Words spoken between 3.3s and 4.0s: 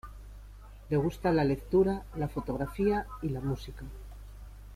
música.